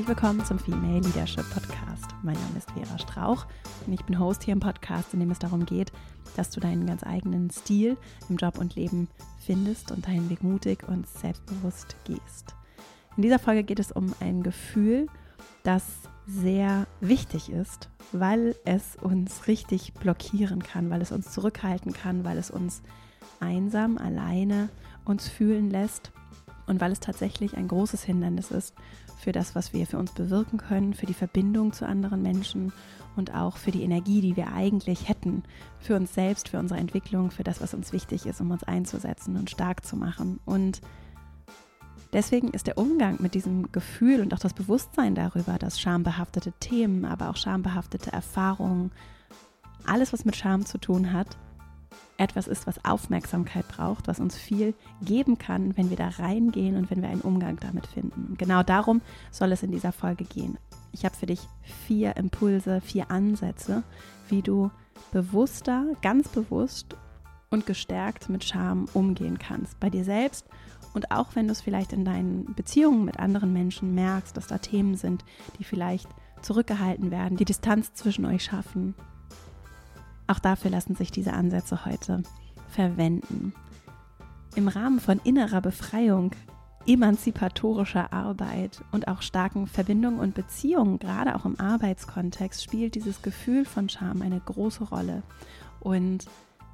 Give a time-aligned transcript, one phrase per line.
[0.00, 2.06] Herzlich willkommen zum Female Leadership Podcast.
[2.22, 3.44] Mein Name ist Vera Strauch
[3.86, 5.92] und ich bin Host hier im Podcast, in dem es darum geht,
[6.36, 7.98] dass du deinen ganz eigenen Stil
[8.30, 9.08] im Job und Leben
[9.44, 12.54] findest und deinen Weg mutig und selbstbewusst gehst.
[13.18, 15.06] In dieser Folge geht es um ein Gefühl,
[15.64, 15.84] das
[16.26, 22.38] sehr wichtig ist, weil es uns richtig blockieren kann, weil es uns zurückhalten kann, weil
[22.38, 22.80] es uns
[23.38, 24.70] einsam, alleine
[25.04, 26.10] uns fühlen lässt
[26.70, 28.76] und weil es tatsächlich ein großes Hindernis ist
[29.18, 32.72] für das, was wir für uns bewirken können, für die Verbindung zu anderen Menschen
[33.16, 35.42] und auch für die Energie, die wir eigentlich hätten,
[35.80, 39.36] für uns selbst, für unsere Entwicklung, für das, was uns wichtig ist, um uns einzusetzen
[39.36, 40.38] und stark zu machen.
[40.46, 40.80] Und
[42.12, 47.04] deswegen ist der Umgang mit diesem Gefühl und auch das Bewusstsein darüber, dass schambehaftete Themen,
[47.04, 48.92] aber auch schambehaftete Erfahrungen,
[49.84, 51.36] alles, was mit Scham zu tun hat,
[52.20, 56.90] etwas ist, was Aufmerksamkeit braucht, was uns viel geben kann, wenn wir da reingehen und
[56.90, 58.36] wenn wir einen Umgang damit finden.
[58.36, 60.58] Genau darum soll es in dieser Folge gehen.
[60.92, 61.40] Ich habe für dich
[61.86, 63.82] vier Impulse, vier Ansätze,
[64.28, 64.70] wie du
[65.12, 66.96] bewusster, ganz bewusst
[67.48, 69.80] und gestärkt mit Scham umgehen kannst.
[69.80, 70.46] Bei dir selbst
[70.92, 74.58] und auch wenn du es vielleicht in deinen Beziehungen mit anderen Menschen merkst, dass da
[74.58, 75.24] Themen sind,
[75.58, 76.08] die vielleicht
[76.42, 78.94] zurückgehalten werden, die Distanz zwischen euch schaffen,
[80.30, 82.22] auch dafür lassen sich diese Ansätze heute
[82.68, 83.52] verwenden.
[84.54, 86.32] Im Rahmen von innerer Befreiung,
[86.86, 93.64] emanzipatorischer Arbeit und auch starken Verbindungen und Beziehungen, gerade auch im Arbeitskontext, spielt dieses Gefühl
[93.64, 95.22] von Scham eine große Rolle.
[95.80, 96.26] Und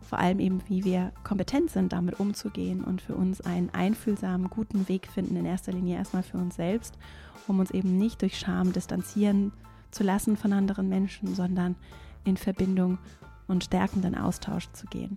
[0.03, 4.89] vor allem eben, wie wir kompetent sind, damit umzugehen und für uns einen einfühlsamen, guten
[4.89, 6.97] Weg finden, in erster Linie erstmal für uns selbst,
[7.49, 9.53] um uns eben nicht durch Scham distanzieren
[9.91, 11.75] zu lassen von anderen Menschen, sondern
[12.25, 12.99] in Verbindung
[13.49, 15.17] und stärkenden Austausch zu gehen.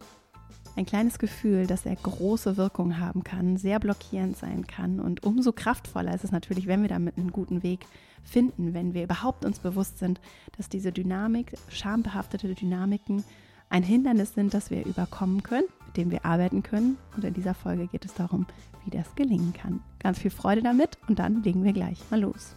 [0.75, 5.52] Ein kleines Gefühl, das sehr große Wirkung haben kann, sehr blockierend sein kann und umso
[5.52, 7.86] kraftvoller ist es natürlich, wenn wir damit einen guten Weg
[8.23, 10.21] finden, wenn wir überhaupt uns bewusst sind,
[10.58, 13.23] dass diese Dynamik, schambehaftete Dynamiken
[13.70, 16.98] ein Hindernis sind, das wir überkommen können, mit dem wir arbeiten können.
[17.15, 18.45] Und in dieser Folge geht es darum,
[18.86, 19.81] wie das gelingen kann.
[19.99, 22.55] Ganz viel Freude damit und dann legen wir gleich mal los.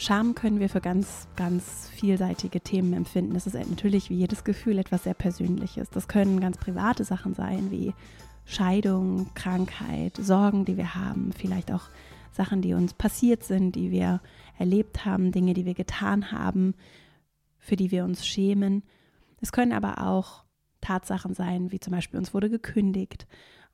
[0.00, 3.34] Scham können wir für ganz, ganz vielseitige Themen empfinden.
[3.34, 5.90] Das ist natürlich wie jedes Gefühl etwas sehr Persönliches.
[5.90, 7.92] Das können ganz private Sachen sein, wie
[8.46, 11.82] Scheidung, Krankheit, Sorgen, die wir haben, vielleicht auch
[12.32, 14.22] Sachen, die uns passiert sind, die wir
[14.58, 16.72] erlebt haben, Dinge, die wir getan haben,
[17.58, 18.82] für die wir uns schämen.
[19.42, 20.44] Es können aber auch
[20.80, 23.26] Tatsachen sein, wie zum Beispiel uns wurde gekündigt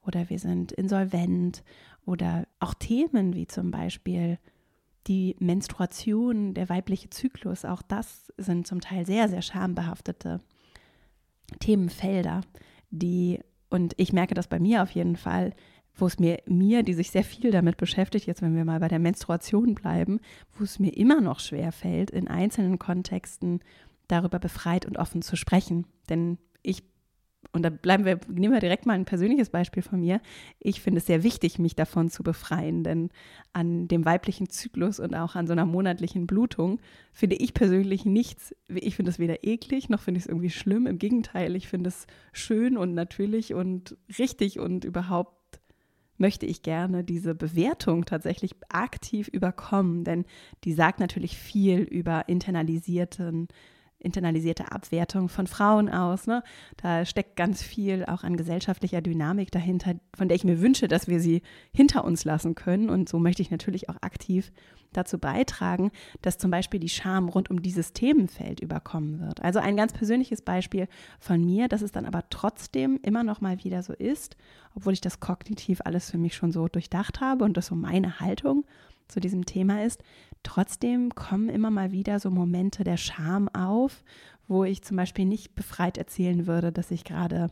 [0.05, 1.63] oder wir sind insolvent
[2.05, 4.41] oder auch Themen wie zum Beispiel
[5.07, 10.41] die Menstruation, der weibliche Zyklus, auch das sind zum Teil sehr, sehr schambehaftete
[11.61, 12.43] Themenfelder,
[12.91, 15.53] die, und ich merke das bei mir auf jeden Fall,
[15.95, 18.89] wo es mir, mir, die sich sehr viel damit beschäftigt, jetzt wenn wir mal bei
[18.89, 20.21] der Menstruation bleiben,
[20.57, 23.61] wo es mir immer noch schwer fällt, in einzelnen Kontexten
[24.09, 25.87] darüber befreit und offen zu sprechen.
[26.09, 26.83] Denn ich
[27.57, 30.21] und da bleiben wir, nehmen wir direkt mal ein persönliches Beispiel von mir.
[30.61, 33.11] Ich finde es sehr wichtig, mich davon zu befreien, denn
[33.53, 36.81] an dem weiblichen Zyklus und auch an so einer monatlichen Blutung
[37.13, 38.55] finde ich persönlich nichts.
[38.69, 40.87] Ich finde es weder eklig noch finde ich es irgendwie schlimm.
[40.87, 45.61] Im Gegenteil, ich finde es schön und natürlich und richtig und überhaupt
[46.19, 50.25] möchte ich gerne diese Bewertung tatsächlich aktiv überkommen, denn
[50.65, 53.49] die sagt natürlich viel über internalisierten
[54.07, 56.27] internalisierte Abwertung von Frauen aus.
[56.27, 56.43] Ne?
[56.79, 61.09] Da steckt ganz viel auch an gesellschaftlicher Dynamik dahinter, von der ich mir wünsche, dass
[61.09, 62.89] wir sie hinter uns lassen können.
[62.89, 64.53] Und so möchte ich natürlich auch aktiv
[64.93, 65.91] dazu beitragen,
[66.23, 69.43] dass zum Beispiel die Scham rund um dieses Themenfeld überkommen wird.
[69.43, 70.89] Also ein ganz persönliches Beispiel
[71.21, 74.37] von mir, dass es dann aber trotzdem immer noch mal wieder so ist,
[74.75, 78.21] obwohl ich das kognitiv alles für mich schon so durchdacht habe und das so meine
[78.21, 78.65] Haltung
[79.09, 80.03] zu diesem Thema ist,
[80.47, 84.05] Trotzdem kommen immer mal wieder so Momente der Scham auf,
[84.47, 87.51] wo ich zum Beispiel nicht befreit erzählen würde, dass ich gerade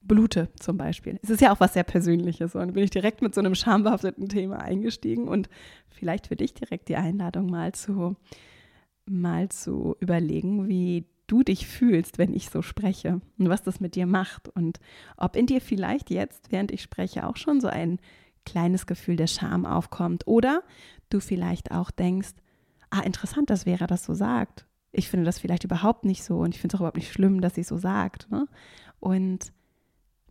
[0.00, 1.18] blute zum Beispiel.
[1.22, 2.54] Es ist ja auch was sehr Persönliches.
[2.54, 5.28] Und bin ich direkt mit so einem schambehafteten Thema eingestiegen.
[5.28, 5.50] Und
[5.90, 8.16] vielleicht für dich direkt die Einladung mal zu,
[9.04, 13.96] mal zu überlegen, wie du dich fühlst, wenn ich so spreche und was das mit
[13.96, 14.48] dir macht.
[14.48, 14.80] Und
[15.18, 18.00] ob in dir vielleicht jetzt, während ich spreche, auch schon so ein
[18.46, 20.26] kleines Gefühl der Scham aufkommt.
[20.26, 20.62] Oder
[21.10, 22.30] du vielleicht auch denkst,
[22.90, 24.66] ah, interessant, dass Vera das so sagt.
[24.92, 27.40] Ich finde das vielleicht überhaupt nicht so und ich finde es auch überhaupt nicht schlimm,
[27.40, 28.30] dass sie so sagt.
[28.30, 28.46] Ne?
[28.98, 29.52] Und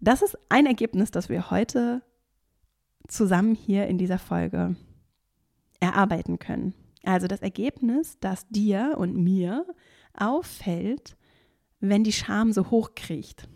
[0.01, 2.01] das ist ein Ergebnis, das wir heute
[3.07, 4.75] zusammen hier in dieser Folge
[5.79, 6.73] erarbeiten können.
[7.03, 9.65] Also das Ergebnis, das dir und mir
[10.13, 11.15] auffällt,
[11.79, 13.47] wenn die Scham so hochkriecht.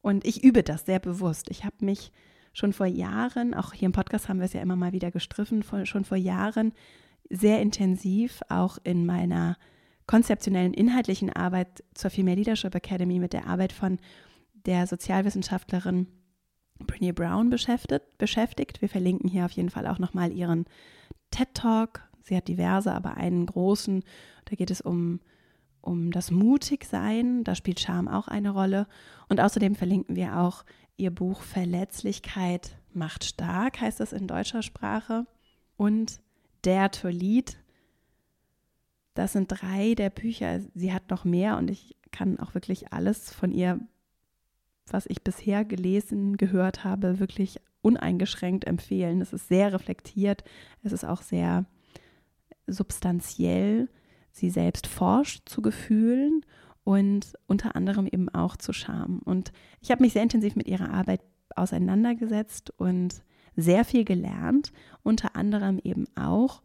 [0.00, 1.50] Und ich übe das sehr bewusst.
[1.50, 2.12] Ich habe mich
[2.52, 5.64] schon vor Jahren, auch hier im Podcast haben wir es ja immer mal wieder gestriffen,
[5.84, 6.72] schon vor Jahren
[7.30, 9.56] sehr intensiv auch in meiner
[10.06, 13.98] konzeptionellen, inhaltlichen Arbeit zur Female Leadership Academy mit der Arbeit von
[14.66, 16.06] der Sozialwissenschaftlerin
[16.86, 18.82] Brené Brown beschäftigt, beschäftigt.
[18.82, 20.66] Wir verlinken hier auf jeden Fall auch nochmal ihren
[21.30, 22.02] TED Talk.
[22.22, 24.02] Sie hat diverse, aber einen großen.
[24.44, 25.20] Da geht es um,
[25.80, 27.44] um das Mutigsein.
[27.44, 28.86] Da spielt Scham auch eine Rolle.
[29.28, 30.64] Und außerdem verlinken wir auch
[30.96, 35.26] ihr Buch Verletzlichkeit macht stark, heißt das in deutscher Sprache.
[35.76, 36.20] Und
[36.64, 37.10] Der to.
[39.14, 40.60] Das sind drei der Bücher.
[40.74, 43.80] Sie hat noch mehr und ich kann auch wirklich alles von ihr
[44.92, 49.20] was ich bisher gelesen, gehört habe, wirklich uneingeschränkt empfehlen.
[49.20, 50.44] Es ist sehr reflektiert,
[50.82, 51.64] es ist auch sehr
[52.66, 53.88] substanziell.
[54.30, 56.44] Sie selbst forscht zu Gefühlen
[56.84, 59.20] und unter anderem eben auch zu Scham.
[59.24, 61.20] Und ich habe mich sehr intensiv mit ihrer Arbeit
[61.54, 63.22] auseinandergesetzt und
[63.56, 66.62] sehr viel gelernt, unter anderem eben auch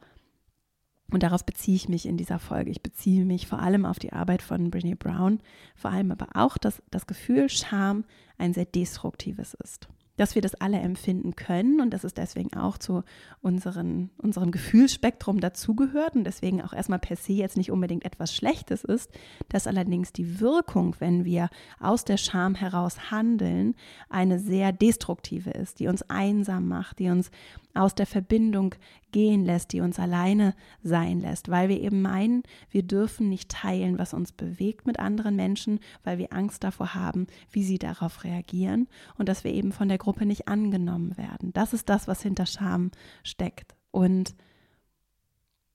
[1.12, 2.70] und darauf beziehe ich mich in dieser Folge.
[2.70, 5.40] Ich beziehe mich vor allem auf die Arbeit von Brené Brown,
[5.76, 8.04] vor allem aber auch, dass das Gefühl Scham
[8.38, 9.88] ein sehr destruktives ist
[10.18, 13.04] dass wir das alle empfinden können und dass es deswegen auch zu
[13.42, 18.84] unseren, unserem Gefühlsspektrum dazugehört und deswegen auch erstmal per se jetzt nicht unbedingt etwas Schlechtes
[18.84, 19.12] ist,
[19.50, 21.50] dass allerdings die Wirkung, wenn wir
[21.80, 23.76] aus der Scham heraus handeln,
[24.10, 27.32] eine sehr destruktive ist, die uns einsam macht, die uns
[27.74, 28.76] aus der Verbindung
[29.12, 33.98] gehen lässt, die uns alleine sein lässt, weil wir eben meinen, wir dürfen nicht teilen,
[33.98, 38.88] was uns bewegt mit anderen Menschen, weil wir Angst davor haben, wie sie darauf reagieren
[39.18, 41.54] und dass wir eben von der Gruppe nicht angenommen werden.
[41.54, 42.92] Das ist das, was hinter Scham
[43.24, 43.76] steckt.
[43.92, 44.36] Und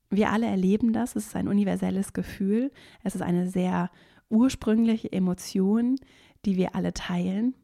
[0.09, 1.15] wir alle erleben das.
[1.15, 2.71] Es ist ein universelles Gefühl.
[3.03, 3.89] Es ist eine sehr
[4.29, 5.97] ursprüngliche Emotion,
[6.45, 7.55] die wir alle teilen.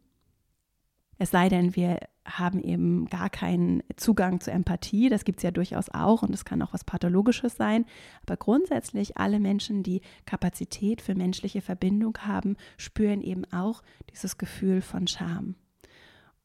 [1.18, 2.00] Es sei denn, wir
[2.38, 5.10] haben eben gar keinen Zugang zur Empathie.
[5.10, 7.86] Das gibt es ja durchaus auch und es kann auch was Pathologisches sein.
[8.26, 13.82] Aber grundsätzlich alle Menschen, die Kapazität für menschliche Verbindung haben, spüren eben auch
[14.12, 15.56] dieses Gefühl von Scham.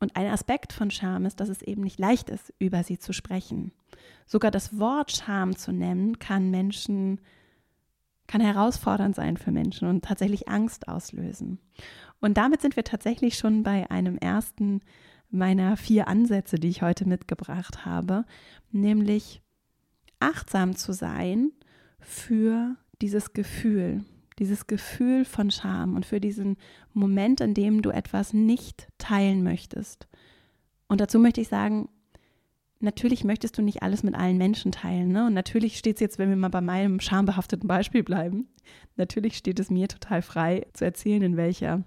[0.01, 3.13] Und ein Aspekt von Scham ist, dass es eben nicht leicht ist, über sie zu
[3.13, 3.73] sprechen.
[4.27, 7.21] Sogar das Wort Scham zu nennen, kann Menschen,
[8.27, 11.59] kann herausfordernd sein für Menschen und tatsächlich Angst auslösen.
[12.21, 14.81] Und damit sind wir tatsächlich schon bei einem ersten
[15.35, 18.25] meiner vier Ansätze, die ich heute mitgebracht habe,
[18.71, 19.43] nämlich
[20.21, 21.53] achtsam zu sein
[22.01, 24.05] für dieses Gefühl,
[24.39, 26.57] dieses Gefühl von Scham und für diesen
[26.93, 30.09] Moment, in dem du etwas nicht teilen möchtest.
[30.89, 31.89] Und dazu möchte ich sagen,
[32.81, 35.09] natürlich möchtest du nicht alles mit allen Menschen teilen.
[35.09, 35.27] Ne?
[35.27, 38.49] Und natürlich steht es jetzt, wenn wir mal bei meinem schambehafteten Beispiel bleiben,
[38.97, 41.83] natürlich steht es mir total frei zu erzählen, in welcher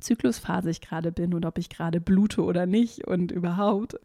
[0.00, 3.96] Zyklusphase ich gerade bin und ob ich gerade blute oder nicht und überhaupt.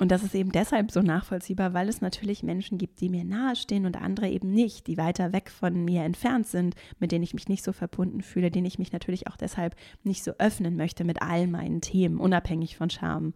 [0.00, 3.84] Und das ist eben deshalb so nachvollziehbar, weil es natürlich Menschen gibt, die mir nahestehen
[3.84, 7.48] und andere eben nicht, die weiter weg von mir entfernt sind, mit denen ich mich
[7.48, 9.74] nicht so verbunden fühle, denen ich mich natürlich auch deshalb
[10.04, 13.34] nicht so öffnen möchte mit all meinen Themen, unabhängig von Scham.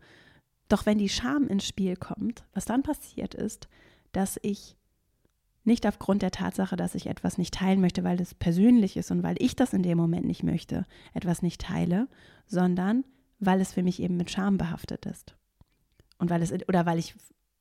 [0.68, 3.68] Doch wenn die Scham ins Spiel kommt, was dann passiert ist,
[4.12, 4.76] dass ich
[5.64, 9.22] nicht aufgrund der Tatsache, dass ich etwas nicht teilen möchte, weil es persönlich ist und
[9.22, 12.08] weil ich das in dem Moment nicht möchte, etwas nicht teile,
[12.46, 13.04] sondern
[13.38, 15.36] weil es für mich eben mit Scham behaftet ist.
[16.18, 17.14] Und weil es, oder weil ich,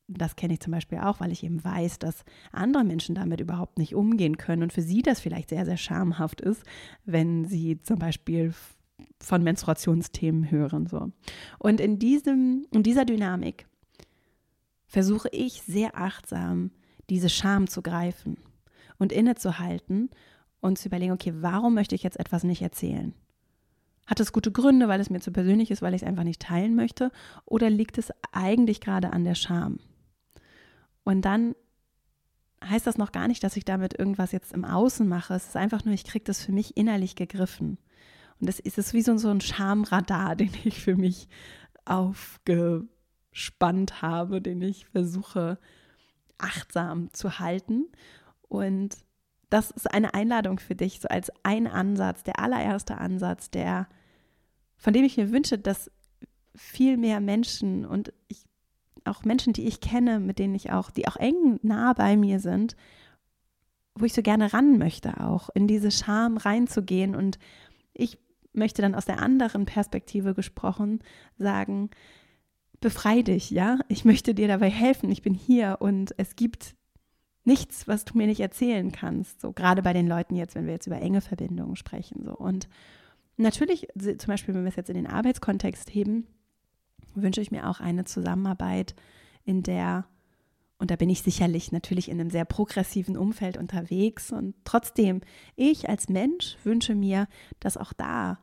[0.07, 3.77] das kenne ich zum Beispiel auch, weil ich eben weiß, dass andere Menschen damit überhaupt
[3.77, 6.63] nicht umgehen können und für sie das vielleicht sehr, sehr schamhaft ist,
[7.05, 8.53] wenn sie zum Beispiel
[9.19, 10.87] von Menstruationsthemen hören.
[10.87, 11.11] So.
[11.59, 13.67] Und in, diesem, in dieser Dynamik
[14.85, 16.71] versuche ich sehr achtsam,
[17.11, 18.37] diese Scham zu greifen
[18.97, 20.09] und innezuhalten
[20.61, 23.13] und zu überlegen, okay, warum möchte ich jetzt etwas nicht erzählen?
[24.07, 26.41] Hat es gute Gründe, weil es mir zu persönlich ist, weil ich es einfach nicht
[26.41, 27.11] teilen möchte?
[27.45, 29.79] Oder liegt es eigentlich gerade an der Scham?
[31.03, 31.53] Und dann
[32.63, 35.33] heißt das noch gar nicht, dass ich damit irgendwas jetzt im Außen mache.
[35.33, 37.77] Es ist einfach nur, ich kriege das für mich innerlich gegriffen.
[38.39, 41.27] Und das ist es wie so, so ein Schamradar, den ich für mich
[41.83, 45.59] aufgespannt habe, den ich versuche
[46.41, 47.87] achtsam zu halten.
[48.47, 48.97] Und
[49.49, 53.87] das ist eine Einladung für dich, so als ein Ansatz, der allererste Ansatz, der,
[54.77, 55.91] von dem ich mir wünsche, dass
[56.55, 58.45] viel mehr Menschen und ich,
[59.03, 62.39] auch Menschen, die ich kenne, mit denen ich auch, die auch eng nah bei mir
[62.39, 62.75] sind,
[63.95, 67.15] wo ich so gerne ran möchte, auch in diese Scham reinzugehen.
[67.15, 67.39] Und
[67.93, 68.19] ich
[68.53, 70.99] möchte dann aus der anderen Perspektive gesprochen
[71.37, 71.89] sagen,
[72.81, 73.79] befrei dich, ja.
[73.87, 75.09] Ich möchte dir dabei helfen.
[75.11, 76.75] Ich bin hier und es gibt
[77.43, 79.41] nichts, was du mir nicht erzählen kannst.
[79.41, 82.23] So gerade bei den Leuten jetzt, wenn wir jetzt über enge Verbindungen sprechen.
[82.25, 82.35] So.
[82.35, 82.67] Und
[83.37, 86.27] natürlich, zum Beispiel, wenn wir es jetzt in den Arbeitskontext heben,
[87.15, 88.95] wünsche ich mir auch eine Zusammenarbeit,
[89.43, 90.05] in der,
[90.77, 95.21] und da bin ich sicherlich natürlich in einem sehr progressiven Umfeld unterwegs und trotzdem,
[95.55, 97.27] ich als Mensch wünsche mir,
[97.59, 98.39] dass auch da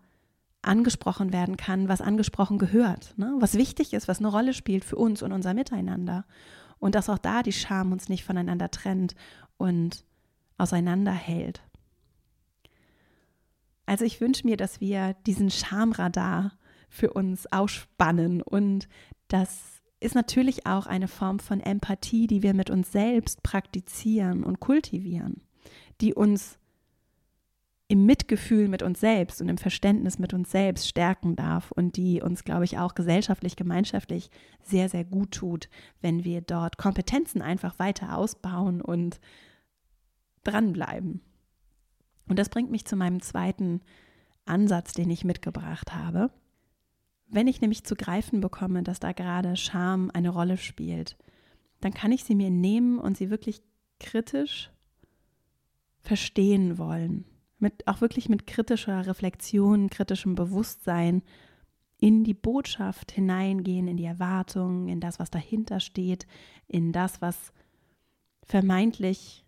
[0.62, 3.34] angesprochen werden kann, was angesprochen gehört, ne?
[3.38, 6.24] was wichtig ist, was eine Rolle spielt für uns und unser Miteinander.
[6.78, 9.14] Und dass auch da die Scham uns nicht voneinander trennt
[9.56, 10.04] und
[10.58, 11.62] auseinanderhält.
[13.86, 16.52] Also ich wünsche mir, dass wir diesen Schamradar
[16.88, 18.88] für uns ausspannen und
[19.28, 24.60] das ist natürlich auch eine Form von Empathie, die wir mit uns selbst praktizieren und
[24.60, 25.42] kultivieren,
[26.00, 26.58] die uns
[27.90, 32.20] im Mitgefühl mit uns selbst und im Verständnis mit uns selbst stärken darf und die
[32.20, 34.30] uns, glaube ich, auch gesellschaftlich, gemeinschaftlich
[34.62, 35.70] sehr, sehr gut tut,
[36.02, 39.20] wenn wir dort Kompetenzen einfach weiter ausbauen und
[40.44, 41.22] dranbleiben.
[42.28, 43.80] Und das bringt mich zu meinem zweiten
[44.44, 46.30] Ansatz, den ich mitgebracht habe.
[47.26, 51.16] Wenn ich nämlich zu greifen bekomme, dass da gerade Scham eine Rolle spielt,
[51.80, 53.62] dann kann ich sie mir nehmen und sie wirklich
[53.98, 54.70] kritisch
[56.02, 57.24] verstehen wollen
[57.58, 61.22] mit, auch wirklich mit kritischer Reflexion, kritischem Bewusstsein
[62.00, 66.26] in die Botschaft hineingehen, in die Erwartung, in das, was dahinter steht,
[66.68, 67.52] in das, was
[68.44, 69.44] vermeintlich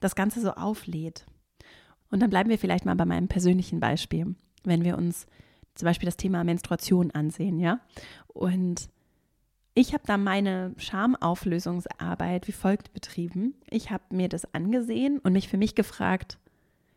[0.00, 1.26] das Ganze so auflädt.
[2.10, 5.26] Und dann bleiben wir vielleicht mal bei meinem persönlichen Beispiel, wenn wir uns
[5.74, 7.80] zum Beispiel das Thema Menstruation ansehen, ja.
[8.26, 8.90] Und
[9.74, 13.54] ich habe da meine Schamauflösungsarbeit wie folgt betrieben.
[13.70, 16.38] Ich habe mir das angesehen und mich für mich gefragt,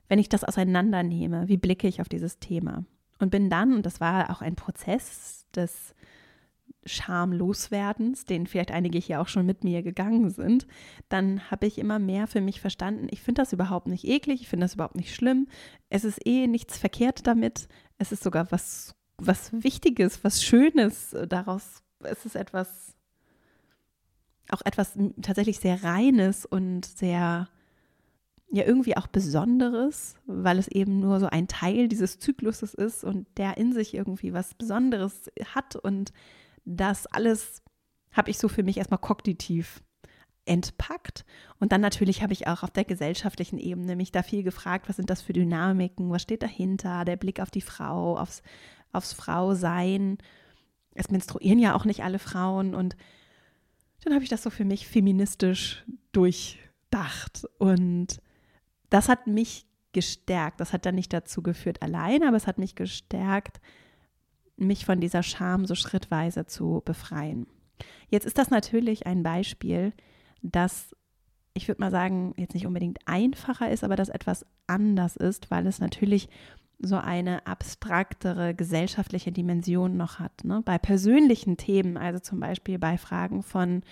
[0.07, 2.85] wenn ich das auseinandernehme, wie blicke ich auf dieses Thema?
[3.19, 5.95] Und bin dann, und das war auch ein Prozess des
[6.85, 10.67] Schamloswerdens, den vielleicht einige hier auch schon mit mir gegangen sind,
[11.09, 14.47] dann habe ich immer mehr für mich verstanden, ich finde das überhaupt nicht eklig, ich
[14.47, 15.47] finde das überhaupt nicht schlimm.
[15.89, 17.67] Es ist eh nichts verkehrt damit.
[17.97, 21.81] Es ist sogar was, was Wichtiges, was Schönes daraus.
[22.03, 22.95] Es ist etwas,
[24.49, 27.49] auch etwas tatsächlich sehr Reines und sehr
[28.55, 33.27] ja irgendwie auch Besonderes, weil es eben nur so ein Teil dieses Zykluses ist und
[33.37, 35.75] der in sich irgendwie was Besonderes hat.
[35.75, 36.13] Und
[36.63, 37.61] das alles
[38.11, 39.83] habe ich so für mich erstmal kognitiv
[40.45, 41.25] entpackt.
[41.59, 44.95] Und dann natürlich habe ich auch auf der gesellschaftlichen Ebene mich da viel gefragt, was
[44.95, 48.41] sind das für Dynamiken, was steht dahinter, der Blick auf die Frau, aufs,
[48.91, 50.17] aufs Frausein.
[50.93, 52.75] Es menstruieren ja auch nicht alle Frauen.
[52.75, 52.95] Und
[54.03, 58.21] dann habe ich das so für mich feministisch durchdacht und
[58.95, 60.61] das hat mich gestärkt.
[60.61, 63.59] Das hat dann nicht dazu geführt allein, aber es hat mich gestärkt,
[64.55, 67.45] mich von dieser Scham so schrittweise zu befreien.
[68.07, 69.91] Jetzt ist das natürlich ein Beispiel,
[70.41, 70.95] das
[71.57, 75.67] ich würde mal sagen, jetzt nicht unbedingt einfacher ist, aber das etwas anders ist, weil
[75.67, 76.29] es natürlich
[76.79, 80.43] so eine abstraktere gesellschaftliche Dimension noch hat.
[80.43, 80.61] Ne?
[80.65, 83.83] Bei persönlichen Themen, also zum Beispiel bei Fragen von,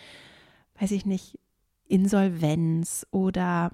[0.80, 1.40] weiß ich nicht,
[1.88, 3.72] Insolvenz oder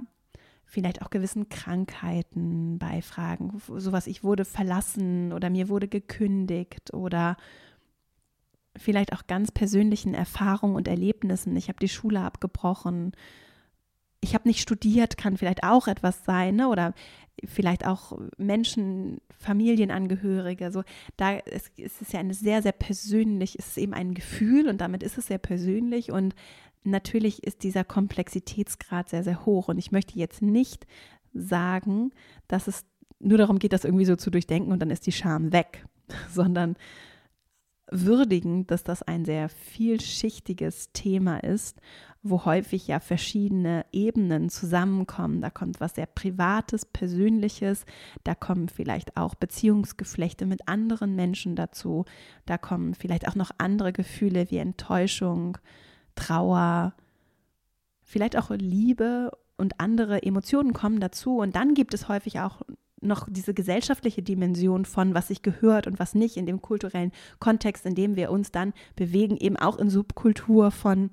[0.69, 7.37] vielleicht auch gewissen Krankheiten bei Fragen, sowas, ich wurde verlassen oder mir wurde gekündigt oder
[8.77, 11.55] vielleicht auch ganz persönlichen Erfahrungen und Erlebnissen.
[11.55, 13.13] Ich habe die Schule abgebrochen,
[14.21, 16.67] ich habe nicht studiert, kann vielleicht auch etwas sein, ne?
[16.67, 16.93] oder
[17.45, 20.71] vielleicht auch Menschen, Familienangehörige.
[20.71, 20.83] So,
[21.17, 25.01] da ist, ist es ja eine sehr, sehr persönlich, ist eben ein Gefühl und damit
[25.01, 26.35] ist es sehr persönlich und
[26.83, 29.67] natürlich ist dieser Komplexitätsgrad sehr, sehr hoch.
[29.67, 30.87] Und ich möchte jetzt nicht
[31.33, 32.11] sagen,
[32.47, 32.85] dass es
[33.19, 35.85] nur darum geht, das irgendwie so zu durchdenken und dann ist die Scham weg,
[36.31, 36.75] sondern
[37.91, 41.81] würdigen, dass das ein sehr vielschichtiges Thema ist,
[42.21, 45.41] wo häufig ja verschiedene Ebenen zusammenkommen.
[45.41, 47.85] Da kommt was sehr Privates, Persönliches,
[48.23, 52.05] da kommen vielleicht auch Beziehungsgeflechte mit anderen Menschen dazu,
[52.45, 55.57] da kommen vielleicht auch noch andere Gefühle wie Enttäuschung,
[56.19, 56.93] Trauer,
[58.03, 61.37] vielleicht auch Liebe und andere Emotionen kommen dazu.
[61.37, 62.61] Und dann gibt es häufig auch
[63.01, 67.85] noch diese gesellschaftliche Dimension von, was sich gehört und was nicht in dem kulturellen Kontext,
[67.85, 71.09] in dem wir uns dann bewegen, eben auch in Subkultur von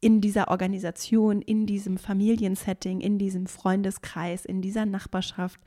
[0.00, 5.58] in dieser Organisation, in diesem Familiensetting, in diesem Freundeskreis, in dieser Nachbarschaft,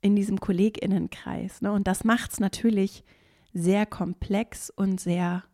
[0.00, 1.60] in diesem Kolleginnenkreis.
[1.60, 1.70] Ne?
[1.70, 3.04] Und das macht es natürlich
[3.52, 5.44] sehr komplex und sehr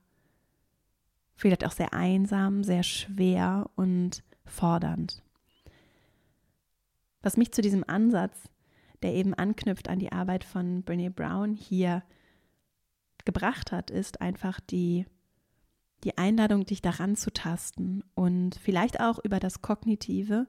[1.41, 5.23] vielleicht auch sehr einsam, sehr schwer und fordernd.
[7.23, 8.51] Was mich zu diesem Ansatz,
[9.03, 12.03] der eben anknüpft an die Arbeit von Brene Brown hier
[13.25, 15.07] gebracht hat, ist einfach die,
[16.05, 20.47] die Einladung, dich daran zu tasten und vielleicht auch über das Kognitive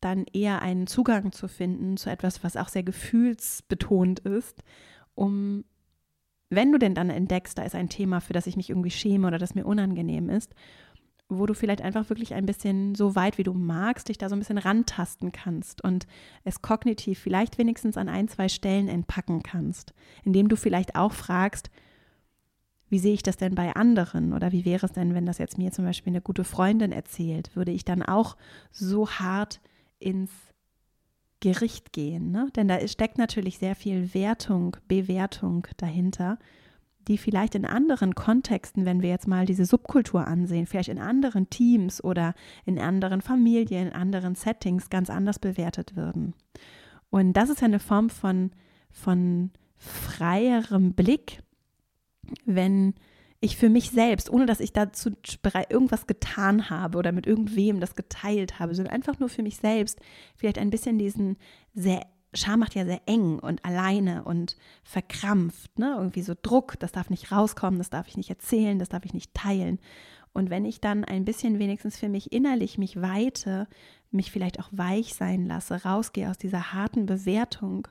[0.00, 4.62] dann eher einen Zugang zu finden zu etwas, was auch sehr gefühlsbetont ist,
[5.14, 5.64] um
[6.50, 9.26] wenn du denn dann entdeckst, da ist ein Thema, für das ich mich irgendwie schäme
[9.26, 10.54] oder das mir unangenehm ist,
[11.28, 14.34] wo du vielleicht einfach wirklich ein bisschen so weit wie du magst, dich da so
[14.34, 16.08] ein bisschen rantasten kannst und
[16.42, 21.70] es kognitiv vielleicht wenigstens an ein, zwei Stellen entpacken kannst, indem du vielleicht auch fragst,
[22.88, 25.56] wie sehe ich das denn bei anderen oder wie wäre es denn, wenn das jetzt
[25.56, 28.36] mir zum Beispiel eine gute Freundin erzählt, würde ich dann auch
[28.72, 29.60] so hart
[30.00, 30.32] ins
[31.40, 32.48] Gericht gehen, ne?
[32.54, 36.38] denn da steckt natürlich sehr viel Wertung, Bewertung dahinter
[37.08, 41.50] die vielleicht in anderen Kontexten, wenn wir jetzt mal diese Subkultur ansehen, vielleicht in anderen
[41.50, 46.34] Teams oder in anderen Familien, in anderen Settings ganz anders bewertet würden.
[47.10, 48.52] Und das ist ja eine Form von,
[48.90, 51.42] von freierem Blick,
[52.44, 52.94] wenn
[53.40, 55.10] ich für mich selbst, ohne dass ich dazu
[55.68, 59.98] irgendwas getan habe oder mit irgendwem das geteilt habe, sondern einfach nur für mich selbst
[60.36, 61.36] vielleicht ein bisschen diesen
[61.74, 65.96] sehr Scham macht ja sehr eng und alleine und verkrampft, ne?
[65.98, 69.14] Irgendwie so Druck, das darf nicht rauskommen, das darf ich nicht erzählen, das darf ich
[69.14, 69.80] nicht teilen.
[70.32, 73.66] Und wenn ich dann ein bisschen wenigstens für mich innerlich mich weite,
[74.12, 77.88] mich vielleicht auch weich sein lasse, rausgehe aus dieser harten Bewertung,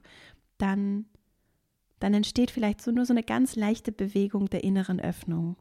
[0.57, 1.05] dann,
[1.99, 5.57] dann entsteht vielleicht so nur so eine ganz leichte Bewegung der inneren Öffnung.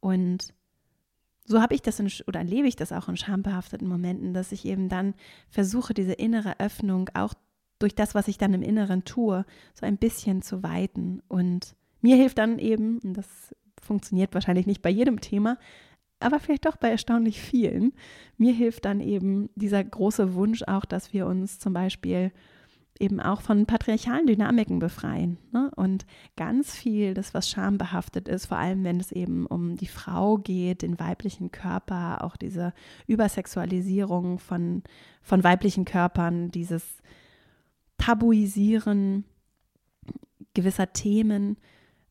[0.00, 0.54] Und
[1.44, 4.64] so habe ich das in, oder erlebe ich das auch in schambehafteten Momenten, dass ich
[4.64, 5.14] eben dann
[5.48, 7.34] versuche, diese innere Öffnung auch
[7.80, 9.44] durch das, was ich dann im Inneren tue,
[9.74, 11.22] so ein bisschen zu weiten.
[11.28, 13.26] Und mir hilft dann eben, und das
[13.80, 15.58] funktioniert wahrscheinlich nicht bei jedem Thema,
[16.20, 17.94] aber vielleicht doch bei erstaunlich vielen,
[18.36, 22.30] mir hilft dann eben dieser große Wunsch auch, dass wir uns zum Beispiel
[23.00, 25.38] eben auch von patriarchalen Dynamiken befreien.
[25.52, 25.70] Ne?
[25.74, 30.36] Und ganz viel, das was schambehaftet ist, vor allem wenn es eben um die Frau
[30.36, 32.72] geht, den weiblichen Körper, auch diese
[33.06, 34.82] Übersexualisierung von,
[35.22, 36.98] von weiblichen Körpern, dieses
[37.96, 39.24] Tabuisieren
[40.54, 41.56] gewisser Themen,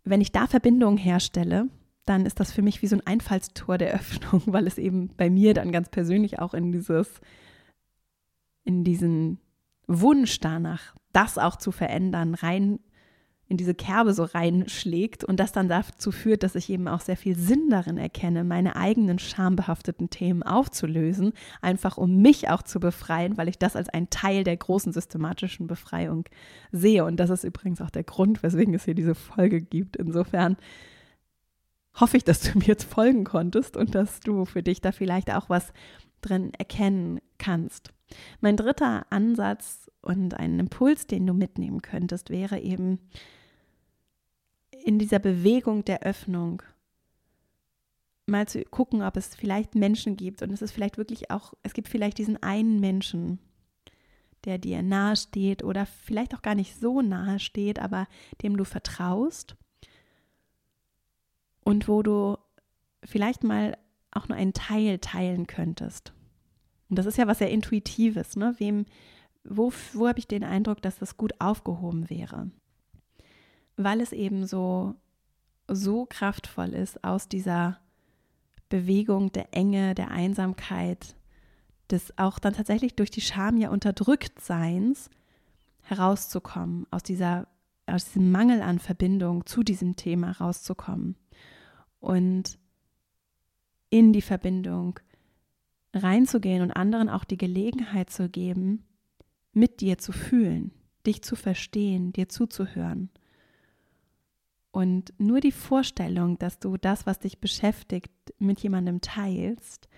[0.04, 1.68] wenn ich da Verbindungen herstelle,
[2.06, 5.30] dann ist das für mich wie so ein Einfallstor der Öffnung, weil es eben bei
[5.30, 7.22] mir dann ganz persönlich auch in dieses,
[8.63, 9.40] in diesen
[9.89, 12.80] Wunsch danach, das auch zu verändern, rein
[13.47, 17.17] in diese Kerbe so reinschlägt und das dann dazu führt, dass ich eben auch sehr
[17.17, 23.38] viel Sinn darin erkenne, meine eigenen schambehafteten Themen aufzulösen, einfach um mich auch zu befreien,
[23.38, 26.25] weil ich das als einen Teil der großen systematischen Befreiung
[26.71, 27.04] sehe.
[27.04, 29.97] Und das ist übrigens auch der Grund, weswegen es hier diese Folge gibt.
[29.97, 30.56] Insofern
[31.95, 35.34] hoffe ich, dass du mir jetzt folgen konntest und dass du für dich da vielleicht
[35.34, 35.73] auch was
[36.22, 37.92] drin erkennen kannst.
[38.42, 43.00] Mein dritter Ansatz und ein Impuls, den du mitnehmen könntest, wäre eben,
[44.84, 46.64] in dieser Bewegung der Öffnung
[48.26, 51.74] mal zu gucken, ob es vielleicht Menschen gibt und es ist vielleicht wirklich auch, es
[51.74, 53.40] gibt vielleicht diesen einen Menschen,
[54.46, 58.08] der dir nahe steht oder vielleicht auch gar nicht so nahe steht, aber
[58.42, 59.56] dem du vertraust
[61.62, 62.38] und wo du
[63.04, 63.78] vielleicht mal
[64.12, 66.13] auch nur einen Teil teilen könntest.
[66.89, 68.56] Und das ist ja was sehr Intuitives, ne?
[68.58, 68.86] Wem,
[69.43, 72.50] wo, wo habe ich den Eindruck, dass das gut aufgehoben wäre?
[73.80, 74.95] weil es eben so,
[75.67, 77.80] so kraftvoll ist, aus dieser
[78.67, 81.15] Bewegung der Enge, der Einsamkeit,
[81.89, 85.10] des auch dann tatsächlich durch die Scham ja unterdrückt Seins
[85.82, 87.48] herauszukommen, aus dieser
[87.88, 91.15] aus diesem Mangel an Verbindung zu diesem Thema rauszukommen
[92.00, 92.60] und
[93.89, 94.99] in die Verbindung
[95.93, 98.84] reinzugehen und anderen auch die Gelegenheit zu geben,
[99.54, 100.71] mit dir zu fühlen,
[101.06, 103.10] dich zu verstehen, dir zuzuhören.
[104.71, 109.89] Und nur die Vorstellung, dass du das, was dich beschäftigt, mit jemandem teilst,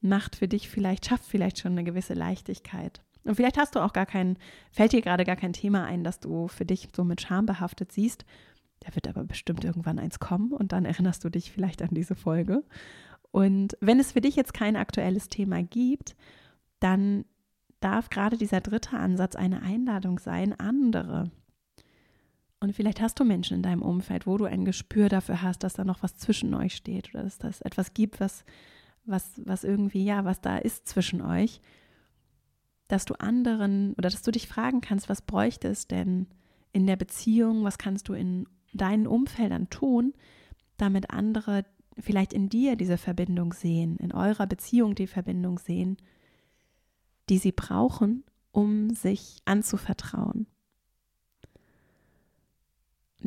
[0.00, 3.02] macht für dich vielleicht, schafft vielleicht schon eine gewisse Leichtigkeit.
[3.24, 4.38] Und vielleicht hast du auch gar kein,
[4.70, 7.90] fällt dir gerade gar kein Thema ein, das du für dich so mit Scham behaftet
[7.90, 8.24] siehst.
[8.80, 12.14] Da wird aber bestimmt irgendwann eins kommen und dann erinnerst du dich vielleicht an diese
[12.14, 12.62] Folge.
[13.32, 16.16] Und wenn es für dich jetzt kein aktuelles Thema gibt,
[16.80, 17.24] dann
[17.80, 21.30] darf gerade dieser dritte Ansatz eine Einladung sein, andere
[22.60, 25.74] und vielleicht hast du Menschen in deinem Umfeld, wo du ein Gespür dafür hast, dass
[25.74, 28.44] da noch was zwischen euch steht oder dass das etwas gibt, was,
[29.04, 31.60] was, was irgendwie, ja, was da ist zwischen euch,
[32.88, 36.28] dass du anderen oder dass du dich fragen kannst, was bräuchte es denn
[36.72, 40.14] in der Beziehung, was kannst du in deinen Umfeldern tun,
[40.76, 41.64] damit andere
[41.98, 45.96] vielleicht in dir diese Verbindung sehen, in eurer Beziehung die Verbindung sehen,
[47.28, 50.46] die sie brauchen, um sich anzuvertrauen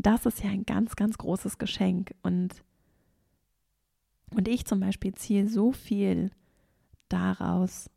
[0.02, 2.14] das ist ja ein ganz, ganz großes Geschenk.
[2.22, 2.64] Und,
[4.32, 6.32] und ich zum Beispiel ziehe so viel
[7.10, 7.90] daraus,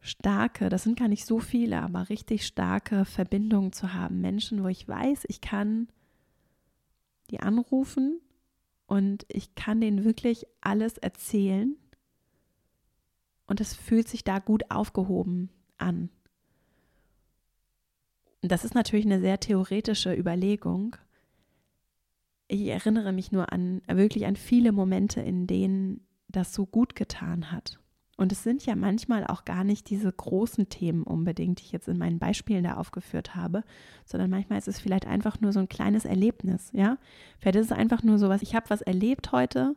[0.00, 4.20] starke, das sind gar nicht so viele, aber richtig starke Verbindungen zu haben.
[4.20, 5.88] Menschen, wo ich weiß, ich kann
[7.26, 8.20] die anrufen
[8.86, 11.76] und ich kann denen wirklich alles erzählen
[13.46, 16.10] und es fühlt sich da gut aufgehoben an.
[18.42, 20.96] Das ist natürlich eine sehr theoretische Überlegung.
[22.48, 27.50] Ich erinnere mich nur an wirklich an viele Momente, in denen das so gut getan
[27.50, 27.80] hat.
[28.16, 31.88] Und es sind ja manchmal auch gar nicht diese großen Themen unbedingt, die ich jetzt
[31.88, 33.62] in meinen Beispielen da aufgeführt habe,
[34.06, 36.96] sondern manchmal ist es vielleicht einfach nur so ein kleines Erlebnis, ja?
[37.38, 39.76] Vielleicht ist es einfach nur so was, ich habe was erlebt heute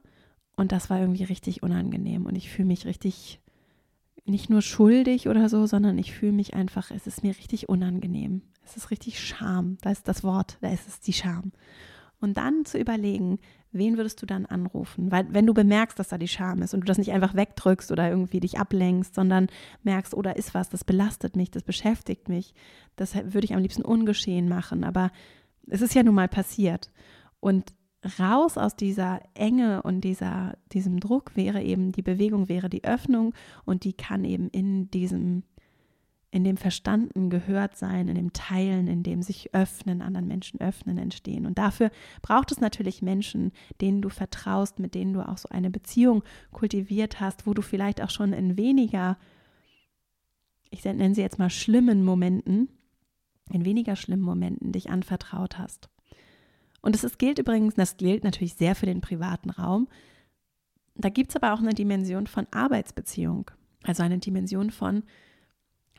[0.55, 3.41] und das war irgendwie richtig unangenehm und ich fühle mich richtig
[4.25, 8.41] nicht nur schuldig oder so, sondern ich fühle mich einfach, es ist mir richtig unangenehm.
[8.63, 11.51] Es ist richtig Scham, da ist das Wort, da ist es die Scham.
[12.21, 13.39] Und dann zu überlegen,
[13.71, 15.11] wen würdest du dann anrufen?
[15.11, 17.91] Weil wenn du bemerkst, dass da die Scham ist und du das nicht einfach wegdrückst
[17.91, 19.47] oder irgendwie dich ablenkst, sondern
[19.83, 22.53] merkst, oder oh, ist was, das belastet mich, das beschäftigt mich,
[22.95, 25.11] das würde ich am liebsten ungeschehen machen, aber
[25.67, 26.91] es ist ja nun mal passiert.
[27.39, 27.73] Und
[28.19, 33.33] raus aus dieser Enge und dieser, diesem Druck wäre eben, die Bewegung wäre die Öffnung
[33.65, 35.43] und die kann eben in diesem
[36.31, 40.97] in dem Verstanden gehört sein, in dem Teilen, in dem sich öffnen, anderen Menschen öffnen,
[40.99, 41.47] entstehen.
[41.47, 41.89] Und dafür
[42.21, 47.19] braucht es natürlich Menschen, denen du vertraust, mit denen du auch so eine Beziehung kultiviert
[47.19, 49.17] hast, wo du vielleicht auch schon in weniger,
[50.69, 52.69] ich nenne sie jetzt mal schlimmen Momenten,
[53.51, 55.89] in weniger schlimmen Momenten dich anvertraut hast.
[56.81, 59.87] Und es gilt übrigens, das gilt natürlich sehr für den privaten Raum.
[60.95, 63.49] Da gibt es aber auch eine Dimension von Arbeitsbeziehung,
[63.83, 65.03] also eine Dimension von,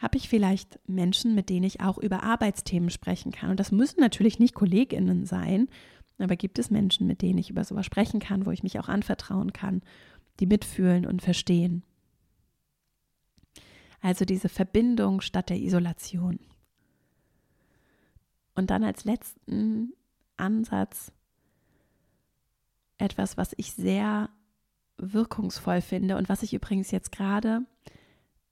[0.01, 3.51] habe ich vielleicht Menschen, mit denen ich auch über Arbeitsthemen sprechen kann.
[3.51, 5.69] Und das müssen natürlich nicht Kolleginnen sein,
[6.19, 8.89] aber gibt es Menschen, mit denen ich über sowas sprechen kann, wo ich mich auch
[8.89, 9.83] anvertrauen kann,
[10.39, 11.83] die mitfühlen und verstehen.
[14.01, 16.39] Also diese Verbindung statt der Isolation.
[18.55, 19.93] Und dann als letzten
[20.37, 21.13] Ansatz
[22.97, 24.31] etwas, was ich sehr
[24.97, 27.63] wirkungsvoll finde und was ich übrigens jetzt gerade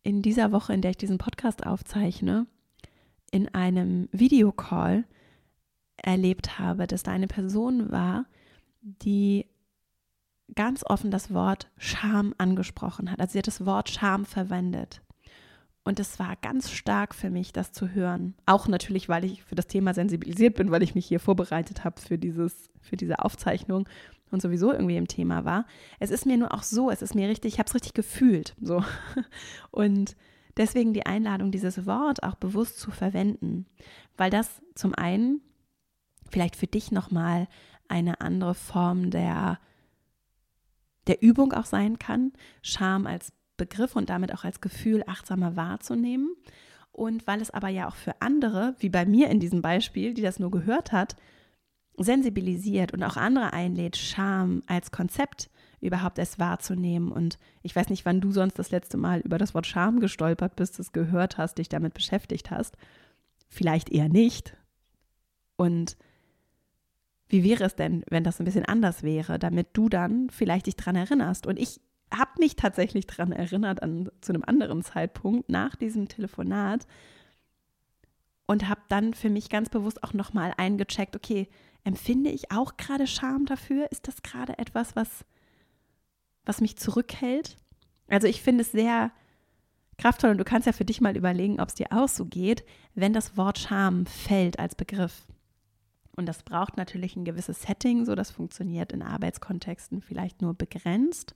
[0.03, 2.47] in dieser Woche, in der ich diesen Podcast aufzeichne,
[3.31, 5.05] in einem Videocall
[5.97, 8.27] erlebt habe, dass da eine Person war,
[8.81, 9.47] die
[10.55, 13.21] ganz offen das Wort Scham angesprochen hat.
[13.21, 15.03] Also sie hat das Wort Scham verwendet.
[15.85, 18.35] Und es war ganz stark für mich, das zu hören.
[18.45, 22.01] Auch natürlich, weil ich für das Thema sensibilisiert bin, weil ich mich hier vorbereitet habe
[22.01, 22.19] für,
[22.81, 23.89] für diese Aufzeichnung
[24.33, 25.67] und sowieso irgendwie im Thema war.
[25.99, 28.55] Es ist mir nur auch so, es ist mir richtig, ich habe es richtig gefühlt.
[28.61, 28.85] So.
[29.71, 30.17] Und
[30.57, 33.67] deswegen die Einladung, dieses Wort auch bewusst zu verwenden,
[34.17, 35.41] weil das zum einen
[36.31, 37.49] vielleicht für dich nochmal
[37.89, 39.59] eine andere Form der,
[41.07, 46.35] der Übung auch sein kann, Scham als Begriff und damit auch als Gefühl achtsamer wahrzunehmen.
[46.93, 50.23] Und weil es aber ja auch für andere, wie bei mir in diesem Beispiel, die
[50.23, 51.17] das nur gehört hat,
[51.99, 57.13] sensibilisiert und auch andere einlädt, Scham als Konzept überhaupt erst wahrzunehmen.
[57.13, 60.57] Und ich weiß nicht, wann du sonst das letzte Mal über das Wort Scham gestolpert
[60.57, 62.77] bist, es gehört hast, dich damit beschäftigt hast.
[63.49, 64.57] Vielleicht eher nicht.
[65.57, 65.97] Und
[67.29, 70.77] wie wäre es denn, wenn das ein bisschen anders wäre, damit du dann vielleicht dich
[70.77, 71.47] daran erinnerst?
[71.47, 71.81] Und ich
[72.13, 76.87] habe mich tatsächlich daran erinnert, an, zu einem anderen Zeitpunkt nach diesem Telefonat
[78.47, 81.49] und habe dann für mich ganz bewusst auch nochmal eingecheckt, okay,
[81.89, 83.91] empfinde ich auch gerade Scham dafür?
[83.91, 85.25] Ist das gerade etwas, was,
[86.45, 87.57] was mich zurückhält?
[88.09, 89.11] Also ich finde es sehr
[89.97, 92.63] kraftvoll und du kannst ja für dich mal überlegen, ob es dir auch so geht,
[92.95, 95.27] wenn das Wort Scham fällt als Begriff.
[96.15, 101.35] Und das braucht natürlich ein gewisses Setting, so das funktioniert in Arbeitskontexten vielleicht nur begrenzt.